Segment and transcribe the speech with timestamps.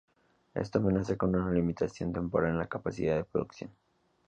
[0.55, 3.69] Esto amenaza con una limitación temporal en la capacidad de producción.